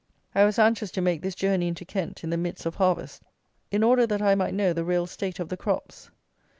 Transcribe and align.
I 0.33 0.45
was 0.45 0.57
anxious 0.57 0.89
to 0.93 1.01
make 1.01 1.21
this 1.21 1.35
journey 1.35 1.67
into 1.67 1.85
Kent, 1.85 2.23
in 2.23 2.31
the 2.31 2.35
midst 2.35 2.65
of 2.65 2.73
harvest, 2.73 3.21
in 3.69 3.83
order 3.83 4.07
that 4.07 4.19
I 4.19 4.33
might 4.33 4.55
know 4.55 4.73
the 4.73 4.83
real 4.83 5.05
state 5.05 5.39
of 5.39 5.49
the 5.49 5.57
crops. 5.57 6.09